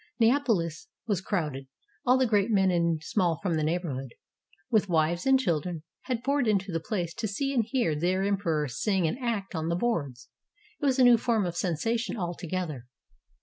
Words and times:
Neapolis 0.19 0.87
was 1.05 1.21
crowded; 1.21 1.67
all 2.07 2.17
the 2.17 2.25
great 2.25 2.49
men 2.49 2.71
and 2.71 3.03
small 3.03 3.39
from 3.43 3.53
the 3.53 3.63
neighborhood, 3.63 4.15
with 4.71 4.89
wives 4.89 5.27
and 5.27 5.39
children, 5.39 5.83
had 6.05 6.23
433 6.23 6.23
ROME 6.23 6.23
poured 6.25 6.47
into 6.47 6.71
the 6.73 6.87
place 6.89 7.13
to 7.13 7.27
see 7.27 7.53
and 7.53 7.63
hear 7.63 7.93
their 7.93 8.23
emperor 8.23 8.67
sing 8.67 9.05
and 9.05 9.19
act 9.19 9.53
on 9.53 9.69
the 9.69 9.75
boards— 9.75 10.27
it 10.81 10.85
was 10.87 10.97
a 10.97 11.03
new 11.03 11.17
form 11.19 11.45
of 11.45 11.55
sensation 11.55 12.17
altogether. 12.17 12.87